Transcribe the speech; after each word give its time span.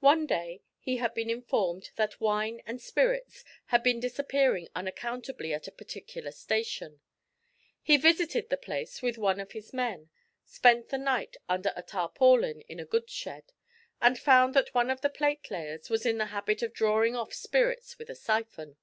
One 0.00 0.26
day 0.26 0.60
he 0.78 0.98
had 0.98 1.14
been 1.14 1.30
informed 1.30 1.88
that 1.96 2.20
wine 2.20 2.60
and 2.66 2.82
spirits 2.82 3.44
had 3.68 3.82
been 3.82 3.98
disappearing 3.98 4.68
unaccountably 4.74 5.54
at 5.54 5.66
a 5.66 5.72
particular 5.72 6.32
station. 6.32 7.00
He 7.82 7.96
visited 7.96 8.50
the 8.50 8.58
place 8.58 9.00
with 9.00 9.16
one 9.16 9.40
of 9.40 9.52
his 9.52 9.72
men, 9.72 10.10
spent 10.44 10.90
the 10.90 10.98
night 10.98 11.38
under 11.48 11.72
a 11.76 11.82
tarpaulin 11.82 12.60
in 12.68 12.78
a 12.78 12.84
goods 12.84 13.14
shed, 13.14 13.54
and 14.02 14.18
found 14.18 14.52
that 14.52 14.74
one 14.74 14.90
of 14.90 15.00
the 15.00 15.08
plate 15.08 15.50
layers 15.50 15.88
was 15.88 16.04
in 16.04 16.18
the 16.18 16.26
habit 16.26 16.60
of 16.62 16.74
drawing 16.74 17.16
off 17.16 17.32
spirits 17.32 17.96
with 17.98 18.10
a 18.10 18.14
syphon. 18.14 18.76